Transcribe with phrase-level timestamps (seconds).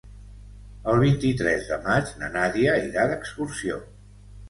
[0.93, 3.83] El vint-i-tres de maig na Nàdia irà d'excursió.